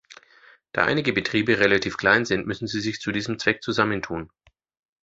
Da 0.71 0.85
einige 0.85 1.13
Betriebe 1.13 1.59
relativ 1.59 1.95
klein 1.95 2.25
sind, 2.25 2.47
müssen 2.47 2.65
sie 2.65 2.79
sich 2.81 2.99
zu 2.99 3.11
diesem 3.11 3.37
Zweck 3.37 3.61
zusammentun. 3.61 4.31